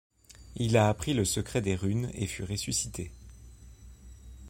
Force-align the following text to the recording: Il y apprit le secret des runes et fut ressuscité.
Il 0.55 0.71
y 0.71 0.77
apprit 0.79 1.13
le 1.13 1.25
secret 1.25 1.61
des 1.61 1.75
runes 1.75 2.09
et 2.15 2.25
fut 2.25 2.43
ressuscité. 2.43 3.11